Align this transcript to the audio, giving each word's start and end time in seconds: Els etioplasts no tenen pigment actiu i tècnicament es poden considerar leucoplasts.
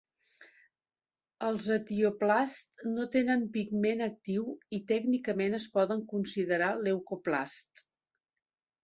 Els 1.47 1.65
etioplasts 1.73 2.85
no 2.93 3.05
tenen 3.15 3.43
pigment 3.57 4.01
actiu 4.05 4.47
i 4.79 4.79
tècnicament 4.93 5.59
es 5.59 5.69
poden 5.77 6.03
considerar 6.15 6.71
leucoplasts. 6.87 7.85